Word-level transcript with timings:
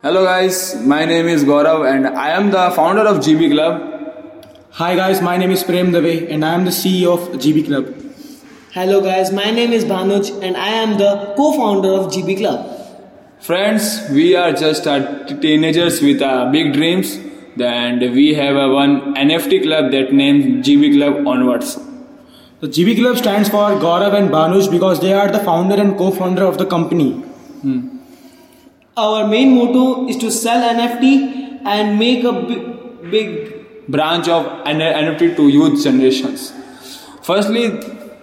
Hello 0.00 0.24
guys, 0.24 0.76
my 0.86 1.04
name 1.04 1.26
is 1.26 1.42
Gaurav 1.42 1.84
and 1.92 2.06
I 2.06 2.28
am 2.30 2.52
the 2.52 2.70
founder 2.70 3.00
of 3.00 3.16
GB 3.16 3.50
Club. 3.50 4.60
Hi 4.74 4.94
guys, 4.94 5.20
my 5.20 5.36
name 5.36 5.50
is 5.50 5.64
Prem 5.64 5.90
Dave 5.90 6.30
and 6.30 6.44
I 6.44 6.54
am 6.54 6.64
the 6.64 6.70
CEO 6.70 7.14
of 7.14 7.40
GB 7.40 7.66
Club. 7.66 7.88
Hello 8.70 9.00
guys, 9.00 9.32
my 9.32 9.50
name 9.50 9.72
is 9.72 9.84
Bhanuj 9.84 10.40
and 10.40 10.56
I 10.56 10.68
am 10.68 10.98
the 10.98 11.34
co-founder 11.36 11.88
of 11.88 12.12
GB 12.12 12.36
Club. 12.36 12.60
Friends, 13.40 14.08
we 14.12 14.36
are 14.36 14.52
just 14.52 14.84
teenagers 14.84 16.00
with 16.00 16.22
uh, 16.22 16.48
big 16.52 16.74
dreams 16.74 17.16
and 17.60 18.00
we 18.00 18.34
have 18.34 18.54
a 18.54 18.68
one 18.68 19.16
NFT 19.16 19.64
club 19.64 19.90
that 19.90 20.12
named 20.12 20.64
GB 20.64 20.94
Club 20.96 21.26
Onwards. 21.26 21.76
The 22.60 22.68
GB 22.68 23.00
Club 23.00 23.16
stands 23.16 23.48
for 23.48 23.70
Gaurav 23.86 24.14
and 24.14 24.30
Bhanuj 24.30 24.70
because 24.70 25.00
they 25.00 25.12
are 25.12 25.28
the 25.28 25.40
founder 25.40 25.74
and 25.74 25.98
co-founder 25.98 26.44
of 26.44 26.56
the 26.56 26.66
company. 26.66 27.24
Our 28.98 29.28
main 29.28 29.54
motto 29.54 30.08
is 30.08 30.16
to 30.16 30.28
sell 30.28 30.60
NFT 30.74 31.60
and 31.64 32.00
make 32.00 32.24
a 32.24 32.32
big, 32.32 33.10
big 33.12 33.86
branch 33.86 34.26
of 34.26 34.44
NFT 34.64 35.36
to 35.36 35.46
youth 35.46 35.84
generations. 35.84 36.52
Firstly, 37.22 37.66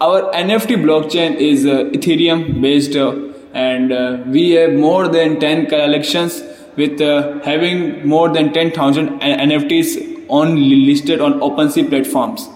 our 0.02 0.24
NFT 0.34 0.76
blockchain 0.84 1.38
is 1.38 1.66
uh, 1.66 1.86
Ethereum 1.98 2.62
based 2.62 2.98
uh, 2.98 3.16
and 3.54 3.94
uh, 3.94 4.24
we 4.28 4.52
have 4.52 4.74
more 4.74 5.08
than 5.08 5.40
10 5.40 5.68
collections 5.68 6.44
with 6.76 7.00
uh, 7.00 7.40
having 7.46 8.06
more 8.06 8.28
than 8.28 8.52
10,000 8.52 9.22
NFTs 9.22 10.26
on 10.28 10.58
listed 10.86 11.22
on 11.22 11.40
OpenSea 11.40 11.88
platforms. 11.88 12.50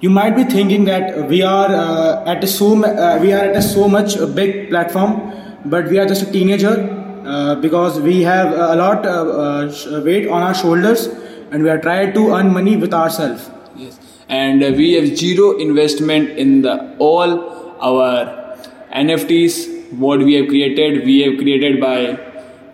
You 0.00 0.08
might 0.08 0.34
be 0.36 0.44
thinking 0.44 0.86
that 0.86 1.28
we 1.28 1.42
are 1.42 1.68
uh, 1.68 2.24
at 2.24 2.42
a 2.42 2.46
so 2.46 2.82
uh, 2.82 3.18
we 3.20 3.34
are 3.34 3.44
at 3.44 3.56
a 3.56 3.60
so 3.60 3.88
much 3.88 4.16
big 4.34 4.70
platform, 4.70 5.20
but 5.66 5.88
we 5.88 5.98
are 5.98 6.06
just 6.06 6.22
a 6.22 6.32
teenager 6.32 6.98
uh, 7.28 7.54
because 7.56 8.00
we 8.00 8.22
have 8.22 8.52
a 8.52 8.74
lot 8.76 9.04
uh, 9.06 9.10
uh, 9.10 10.02
weight 10.04 10.28
on 10.28 10.42
our 10.42 10.54
shoulders 10.54 11.06
and 11.50 11.62
we 11.62 11.70
are 11.70 11.78
trying 11.78 12.12
to 12.14 12.34
earn 12.34 12.52
money 12.52 12.76
with 12.76 12.94
ourselves. 12.94 13.50
Yes. 13.76 13.98
And 14.28 14.62
uh, 14.62 14.72
we 14.76 14.92
have 14.94 15.16
zero 15.16 15.58
investment 15.58 16.30
in 16.30 16.62
the 16.62 16.96
all 16.98 17.74
our 17.80 18.58
NFTs. 18.94 19.98
What 19.98 20.20
we 20.20 20.34
have 20.34 20.48
created, 20.48 21.04
we 21.04 21.20
have 21.20 21.38
created 21.38 21.80
by 21.80 22.18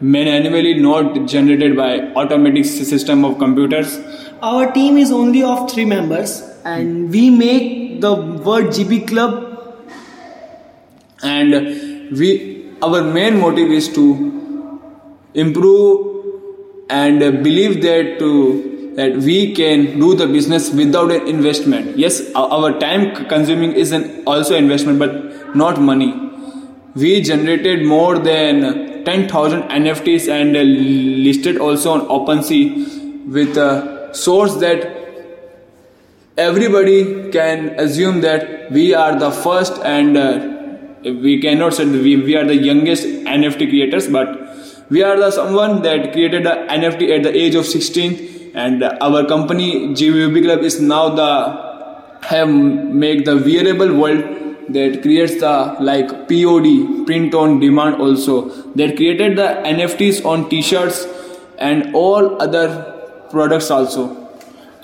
manually, 0.00 0.74
not 0.74 1.26
generated 1.26 1.76
by 1.76 2.00
automatic 2.14 2.64
system 2.64 3.24
of 3.24 3.38
computers. 3.38 3.98
Our 4.42 4.70
team 4.72 4.98
is 4.98 5.10
only 5.12 5.42
of 5.42 5.70
three 5.70 5.84
members 5.84 6.42
and 6.64 7.10
we 7.10 7.30
make 7.30 8.00
the 8.00 8.14
word 8.14 8.66
GB 8.66 9.08
Club 9.08 9.54
And 11.22 12.10
we, 12.18 12.70
our 12.82 13.02
main 13.02 13.40
motive 13.40 13.70
is 13.70 13.88
to 13.94 14.43
improve 15.34 16.14
and 16.88 17.22
uh, 17.22 17.30
believe 17.30 17.82
that 17.82 18.18
to 18.18 18.70
that 18.96 19.16
we 19.16 19.52
can 19.54 19.98
do 19.98 20.14
the 20.14 20.26
business 20.26 20.70
without 20.70 21.10
an 21.10 21.26
investment. 21.26 21.98
Yes, 21.98 22.22
our, 22.36 22.78
time 22.78 23.26
consuming 23.26 23.72
is 23.72 23.90
an 23.90 24.22
also 24.24 24.54
investment, 24.54 25.00
but 25.00 25.56
not 25.56 25.80
money. 25.80 26.14
We 26.94 27.20
generated 27.20 27.84
more 27.84 28.18
than 28.18 29.04
10,000 29.04 29.62
NFTs 29.62 30.28
and 30.28 30.56
uh, 30.56 30.60
listed 30.60 31.58
also 31.58 31.90
on 31.90 32.00
OpenSea 32.02 33.26
with 33.26 33.56
a 33.56 34.14
source 34.14 34.54
that 34.56 35.04
everybody 36.36 37.30
can 37.30 37.70
assume 37.80 38.20
that 38.20 38.70
we 38.70 38.94
are 38.94 39.18
the 39.18 39.30
first 39.30 39.78
and 39.84 40.16
uh, 40.16 40.50
we 41.02 41.40
cannot 41.40 41.74
say 41.74 41.84
we, 41.84 42.16
we 42.16 42.36
are 42.36 42.44
the 42.44 42.56
youngest 42.56 43.04
nft 43.04 43.68
creators 43.68 44.08
but 44.08 44.53
we 44.90 45.02
are 45.02 45.16
the 45.16 45.30
someone 45.30 45.82
that 45.82 46.12
created 46.12 46.46
a 46.46 46.54
nft 46.78 47.02
at 47.16 47.22
the 47.22 47.34
age 47.42 47.54
of 47.54 47.66
16 47.66 48.52
and 48.54 48.84
our 49.08 49.24
company 49.26 49.68
gbub 50.00 50.40
club 50.46 50.62
is 50.70 50.80
now 50.80 51.08
the 51.20 51.30
have 52.30 52.48
make 53.04 53.24
the 53.24 53.36
wearable 53.36 53.94
world 54.00 54.24
that 54.76 55.00
creates 55.02 55.38
the 55.44 55.54
like 55.90 56.10
pod 56.28 56.68
print 57.06 57.34
on 57.34 57.60
demand 57.60 57.96
also 58.06 58.36
that 58.82 58.96
created 58.96 59.36
the 59.36 59.48
nfts 59.76 60.24
on 60.24 60.48
t-shirts 60.48 61.06
and 61.58 61.94
all 61.94 62.30
other 62.42 62.66
products 63.30 63.70
also 63.70 64.04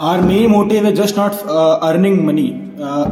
Our 0.00 0.22
main 0.22 0.50
motive 0.50 0.87
is 0.87 0.99
just 0.99 1.15
not 1.15 1.34
uh, 1.47 1.78
earning 1.83 2.25
money. 2.25 2.72
Uh, 2.81 3.05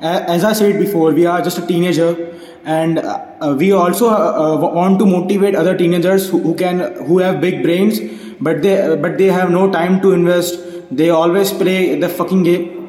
as 0.00 0.42
I 0.42 0.52
said 0.54 0.76
before, 0.80 1.12
we 1.12 1.24
are 1.24 1.40
just 1.40 1.58
a 1.58 1.64
teenager, 1.64 2.34
and 2.64 2.98
uh, 2.98 3.24
uh, 3.40 3.54
we 3.58 3.72
also 3.72 4.08
uh, 4.08 4.54
uh, 4.54 4.56
want 4.56 4.98
to 4.98 5.06
motivate 5.06 5.54
other 5.54 5.76
teenagers 5.76 6.28
who, 6.28 6.40
who 6.40 6.54
can 6.54 6.80
who 7.06 7.18
have 7.18 7.40
big 7.40 7.62
brains, 7.62 8.00
but 8.40 8.62
they 8.62 8.96
but 8.96 9.18
they 9.18 9.26
have 9.26 9.50
no 9.50 9.70
time 9.70 10.00
to 10.02 10.12
invest. 10.12 10.58
They 10.90 11.10
always 11.10 11.52
play 11.52 11.98
the 11.98 12.08
fucking 12.08 12.42
game. 12.42 12.80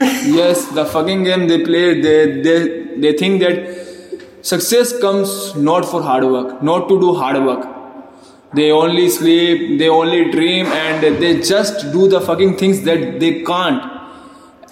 yes 0.00 0.66
the 0.76 0.84
fucking 0.84 1.22
game 1.24 1.46
they 1.46 1.64
play 1.64 2.00
they 2.00 2.42
they 2.42 2.58
they 3.02 3.12
think 3.12 3.40
that 3.40 3.56
success 4.42 4.92
comes 4.98 5.54
not 5.54 5.84
for 5.84 6.02
hard 6.02 6.24
work 6.24 6.62
not 6.62 6.88
to 6.88 6.98
do 7.00 7.14
hard 7.14 7.38
work 7.44 7.68
they 8.52 8.70
only 8.72 9.08
sleep 9.08 9.78
they 9.78 9.88
only 9.88 10.30
dream 10.32 10.66
and 10.66 11.02
they 11.22 11.40
just 11.40 11.92
do 11.92 12.08
the 12.08 12.20
fucking 12.20 12.56
things 12.56 12.82
that 12.82 13.20
they 13.20 13.42
can't 13.44 13.84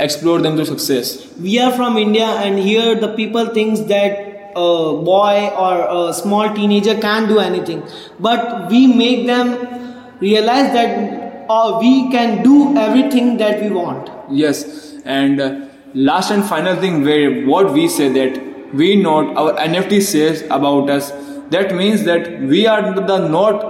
explore 0.00 0.40
them 0.40 0.56
to 0.56 0.66
success 0.66 1.14
we 1.38 1.58
are 1.60 1.70
from 1.70 1.96
india 1.96 2.26
and 2.46 2.58
here 2.58 2.94
the 2.96 3.14
people 3.14 3.46
thinks 3.60 3.80
that 3.94 4.31
a 4.56 5.02
boy 5.10 5.50
or 5.56 6.08
a 6.08 6.12
small 6.12 6.54
teenager 6.54 6.98
can't 7.00 7.28
do 7.28 7.38
anything. 7.38 7.82
But 8.20 8.70
we 8.70 8.86
make 8.86 9.26
them 9.26 10.18
realize 10.20 10.72
that 10.72 11.46
uh, 11.50 11.78
we 11.80 12.10
can 12.10 12.42
do 12.42 12.76
everything 12.76 13.36
that 13.38 13.60
we 13.62 13.70
want. 13.70 14.10
Yes 14.30 14.92
and 15.04 15.40
uh, 15.40 15.66
last 15.94 16.30
and 16.30 16.44
final 16.44 16.76
thing 16.76 17.04
where 17.04 17.44
what 17.46 17.72
we 17.72 17.88
say 17.88 18.08
that 18.08 18.74
we 18.74 18.96
not 18.96 19.36
our 19.36 19.52
nft 19.54 20.00
says 20.02 20.42
about 20.42 20.88
us 20.88 21.10
that 21.50 21.74
means 21.74 22.04
that 22.04 22.40
we 22.40 22.66
are 22.66 22.94
the 22.94 23.28
not 23.28 23.64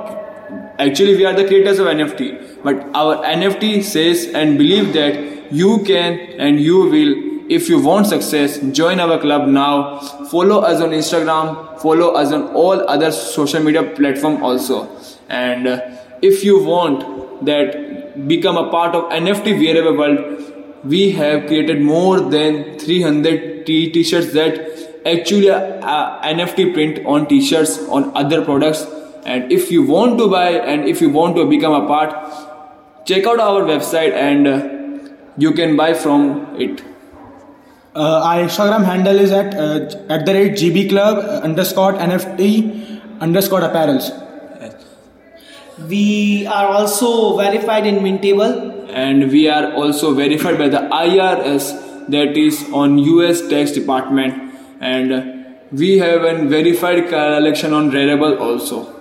actually 0.78 1.16
we 1.16 1.24
are 1.24 1.32
the 1.32 1.46
creators 1.46 1.78
of 1.78 1.86
nft 1.86 2.62
but 2.62 2.84
our 2.94 3.16
nft 3.24 3.82
says 3.82 4.26
and 4.34 4.58
believe 4.58 4.92
that 4.92 5.52
you 5.52 5.82
can 5.84 6.18
and 6.38 6.60
you 6.60 6.88
will 6.88 7.31
if 7.48 7.68
you 7.68 7.80
want 7.80 8.06
success 8.06 8.58
join 8.72 9.00
our 9.00 9.18
club 9.18 9.48
now. 9.48 9.98
Follow 10.30 10.60
us 10.60 10.80
on 10.80 10.90
instagram. 10.90 11.80
Follow 11.80 12.12
us 12.14 12.32
on 12.32 12.48
all 12.54 12.88
other 12.88 13.10
social 13.12 13.62
media 13.62 13.82
platform 13.82 14.42
also. 14.42 14.88
And 15.28 15.66
uh, 15.66 15.80
if 16.20 16.44
you 16.44 16.62
want 16.64 17.46
that 17.46 18.28
become 18.28 18.56
a 18.56 18.70
part 18.70 18.94
of 18.94 19.04
nft 19.10 19.58
wearable 19.58 19.96
world 19.96 20.84
we 20.84 21.12
have 21.12 21.46
created 21.46 21.80
more 21.80 22.20
than 22.20 22.78
300 22.78 23.66
t- 23.66 23.90
t-shirts 23.90 24.32
that 24.32 24.58
actually 25.06 25.50
are 25.50 26.22
nft 26.22 26.74
print 26.74 27.04
on 27.06 27.26
t-shirts 27.26 27.78
on 27.88 28.16
other 28.16 28.44
products. 28.44 28.86
And 29.24 29.52
if 29.52 29.70
you 29.70 29.84
want 29.86 30.18
to 30.18 30.28
buy 30.28 30.50
and 30.50 30.88
if 30.88 31.00
you 31.00 31.10
want 31.10 31.36
to 31.36 31.48
become 31.48 31.72
a 31.72 31.86
part 31.86 32.10
check 33.06 33.26
out 33.26 33.40
our 33.40 33.62
website 33.62 34.12
and 34.12 34.46
uh, 34.46 35.12
you 35.36 35.52
can 35.52 35.76
buy 35.76 35.92
from 35.94 36.56
it 36.60 36.82
Uh, 37.94 38.22
our 38.24 38.38
Instagram 38.44 38.84
handle 38.84 39.18
is 39.18 39.30
at 39.32 39.54
uh, 39.54 39.80
at 40.08 40.24
the 40.24 40.32
rate 40.32 40.52
GB 40.52 40.88
Club 40.88 41.18
uh, 41.18 41.40
underscore 41.44 41.92
NFT 41.92 43.20
underscore 43.20 43.60
apparels. 43.60 44.10
we 45.88 46.46
are 46.46 46.68
also 46.68 47.36
verified 47.36 47.86
in 47.86 47.96
mintable. 47.96 48.88
And 48.88 49.30
we 49.30 49.48
are 49.48 49.72
also 49.74 50.14
verified 50.14 50.56
by 50.58 50.68
the 50.68 50.78
IRS 50.78 52.08
that 52.08 52.36
is 52.36 52.64
on 52.72 52.98
US 52.98 53.46
tax 53.48 53.72
department. 53.72 54.54
And 54.80 55.46
we 55.70 55.98
have 55.98 56.24
a 56.24 56.44
verified 56.46 57.08
collection 57.08 57.72
on 57.74 57.90
Rarible 57.90 58.38
also. 58.40 58.94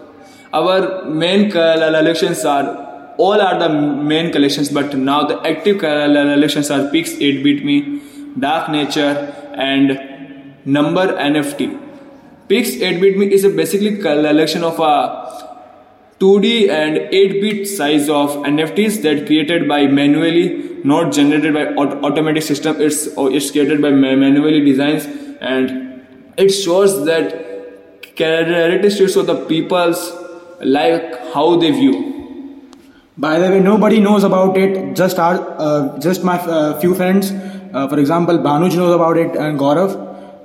Our 0.53 1.05
main 1.05 1.49
collections 1.51 2.45
are 2.45 3.13
all 3.17 3.41
are 3.41 3.57
the 3.59 3.69
main 3.69 4.31
collections 4.31 4.69
but 4.69 4.95
now 4.97 5.25
the 5.25 5.39
active 5.47 5.79
collections 5.79 6.71
are 6.71 6.89
Pix 6.89 7.11
8-bit 7.13 7.63
me 7.63 8.01
Dark 8.39 8.69
Nature 8.69 9.33
and 9.53 10.07
Number 10.65 11.07
NFT 11.07 11.79
Pix 12.47 12.71
8-bit 12.71 13.17
me 13.17 13.31
is 13.33 13.43
a 13.45 13.49
basically 13.49 13.97
collection 13.97 14.63
of 14.63 14.79
a 14.79 15.41
2D 16.19 16.69
and 16.69 16.97
8-bit 16.97 17.67
size 17.67 18.09
of 18.09 18.31
NFTs 18.49 19.01
that 19.03 19.25
created 19.25 19.67
by 19.67 19.87
manually, 19.87 20.81
not 20.83 21.13
generated 21.13 21.53
by 21.53 21.65
aut- 21.73 22.03
automatic 22.03 22.43
system. 22.43 22.75
It's 22.79 23.07
it's 23.17 23.51
created 23.51 23.81
by 23.81 23.91
ma- 23.91 24.15
manually 24.15 24.59
designs 24.65 25.05
and 25.39 26.03
it 26.37 26.49
shows 26.49 27.05
that 27.05 28.15
characteristics 28.15 29.15
of 29.15 29.27
the 29.27 29.45
people's 29.45 30.11
like 30.59 31.33
how 31.33 31.55
they 31.55 31.71
view. 31.71 31.95
By 33.17 33.39
the 33.39 33.49
way, 33.49 33.59
nobody 33.59 33.99
knows 33.99 34.23
about 34.23 34.57
it. 34.57 34.95
Just 34.95 35.19
our, 35.19 35.55
uh, 35.57 35.99
just 35.99 36.23
my 36.23 36.37
uh, 36.39 36.79
few 36.79 36.93
friends. 36.95 37.31
Uh, 37.73 37.87
for 37.87 37.99
example, 37.99 38.37
Bhanuj 38.37 38.75
knows 38.75 38.93
about 38.93 39.17
it 39.17 39.35
and 39.35 39.59
Gaurav, 39.59 39.95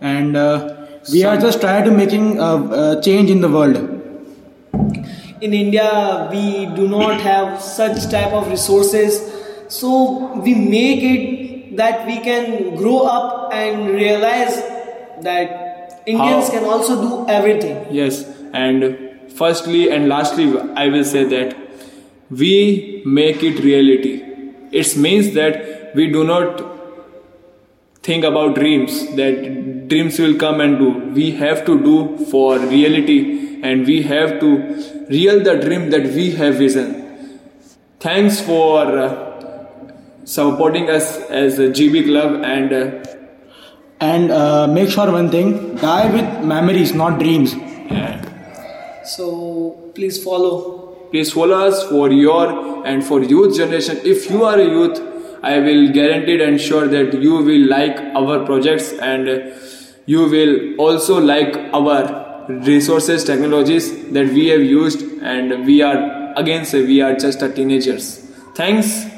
and 0.00 0.37
uh, 0.37 0.87
we 1.12 1.25
are 1.25 1.37
just 1.37 1.61
trying 1.61 1.84
to 1.84 1.90
making 1.90 2.38
a, 2.38 2.43
uh, 2.43 3.00
change 3.02 3.31
in 3.31 3.40
the 3.40 3.49
world. 3.49 3.76
in 5.46 5.55
india 5.56 5.87
we 6.32 6.43
do 6.76 6.84
not 6.90 7.20
have 7.25 7.49
such 7.64 7.96
type 8.12 8.34
of 8.37 8.46
resources 8.52 9.17
so 9.78 9.90
we 10.46 10.55
make 10.55 11.02
it 11.08 11.76
that 11.81 12.06
we 12.06 12.14
can 12.28 12.46
grow 12.76 13.00
up 13.14 13.52
and 13.52 13.90
realize 13.96 14.56
that 15.26 16.00
indians 16.14 16.46
How? 16.46 16.55
can 16.55 16.64
also 16.64 16.96
do 17.02 17.28
everything 17.28 17.76
Yes, 17.90 18.25
and 18.52 19.06
firstly 19.43 19.90
and 19.90 20.08
lastly, 20.08 20.46
I 20.75 20.88
will 20.88 21.05
say 21.05 21.25
that 21.25 21.56
we 22.31 23.02
make 23.05 23.43
it 23.43 23.61
reality. 23.61 24.14
It 24.73 24.96
means 24.96 25.34
that 25.34 25.94
we 25.94 26.11
do 26.11 26.25
not 26.25 26.62
think 28.08 28.25
about 28.25 28.55
dreams, 28.55 28.99
that 29.17 29.88
dreams 29.88 30.19
will 30.19 30.37
come 30.37 30.61
and 30.61 30.79
do. 30.79 30.91
We 31.20 31.31
have 31.43 31.64
to 31.67 31.79
do 31.88 31.97
for 32.26 32.58
reality 32.58 33.61
and 33.62 33.87
we 33.87 34.03
have 34.03 34.38
to 34.41 34.50
real 35.08 35.43
the 35.43 35.56
dream 35.64 35.91
that 35.91 36.05
we 36.19 36.31
have 36.32 36.56
vision. 36.56 36.88
Thanks 38.00 38.41
for 38.41 38.81
uh, 38.99 39.93
supporting 40.25 40.91
us 40.91 41.17
as 41.31 41.58
a 41.58 41.69
GB 41.69 42.05
Club 42.11 42.43
and 42.44 42.73
uh, 42.73 43.12
And 44.06 44.31
uh, 44.31 44.67
make 44.76 44.91
sure 44.94 45.11
one 45.12 45.29
thing: 45.35 45.76
die 45.82 46.09
with 46.14 46.44
memories, 46.55 46.91
not 47.02 47.14
dreams. 47.20 47.55
yeah. 47.55 49.05
so 49.12 49.29
please 49.94 50.19
follow 50.23 50.55
Please 51.11 51.32
follow 51.32 51.59
us 51.67 51.82
for 51.88 52.11
your 52.11 52.47
and 52.93 53.05
for 53.11 53.19
youth 53.32 53.56
generation. 53.56 54.00
If 54.12 54.29
you 54.31 54.44
are 54.44 54.59
a 54.59 54.64
youth, 54.64 54.99
I 55.52 55.58
will 55.60 55.88
guarantee 55.93 56.43
and 56.43 56.60
sure 56.60 56.87
that 56.88 57.14
you 57.22 57.37
will 57.48 57.66
like 57.69 57.98
our 58.20 58.44
projects 58.44 58.93
and 58.93 59.28
you 60.06 60.28
will 60.28 60.54
also 60.76 61.20
like 61.20 61.56
our 61.72 62.46
resources, 62.48 63.25
technologies 63.25 63.90
that 64.12 64.28
we 64.28 64.46
have 64.48 64.62
used. 64.62 65.02
And 65.22 65.66
we 65.66 65.82
are 65.82 66.32
again 66.37 66.64
say 66.64 66.84
we 66.84 67.00
are 67.00 67.14
just 67.14 67.43
a 67.43 67.52
teenagers. 67.52 68.08
Thanks 68.54 69.15